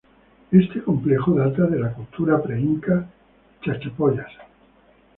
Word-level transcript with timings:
Este 0.51 0.81
complejo 0.81 1.35
data 1.35 1.67
de 1.67 1.77
la 1.79 1.93
cultura 1.93 2.41
pre-inca 2.41 3.07
Chachapoyas. 3.61 4.31